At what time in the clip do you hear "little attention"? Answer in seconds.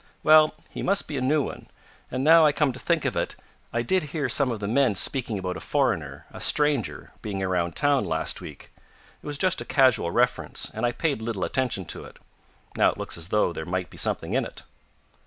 11.21-11.85